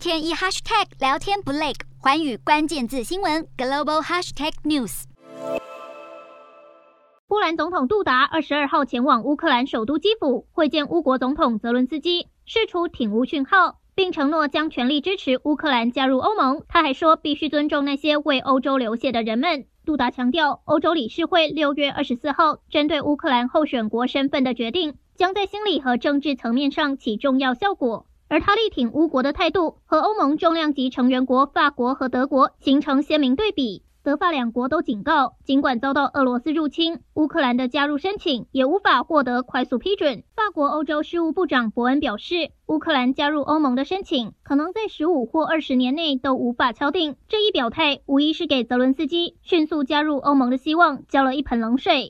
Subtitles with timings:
[0.00, 5.02] 天一 hashtag 聊天不累，寰宇关键字新闻 global hashtag news。
[7.28, 16.64] 波兰总统杜达二十二号前往乌克兰首都基辅会见乌国总统泽伦斯基，释出挺乌讯号，并承诺将全力支持乌克兰加入欧盟。
[16.66, 19.66] 他还说，必须尊重那些为欧洲流血的人们。
[19.84, 28.06] 杜达强调，欧洲理事会六月二十四号针对乌克兰候选国身份的决定，将在心理和政治层面上起重要效果。
[28.30, 33.82] 而他力挺乌国的态度和欧盟重量级成员国法国和德国形成鲜明对比。
[34.02, 40.22] 德法两国都警告，尽管遭到俄罗斯入侵，乌克兰的加入申请也无法获得快速批准。
[40.34, 47.16] 法国欧洲事务部长博恩表示，乌克兰加入欧盟的申请可能在十五或二十年内都无法敲定。
[47.28, 52.08] 这一表态无疑是给泽伦斯基迅速加入欧盟的希望浇了一盆冷水。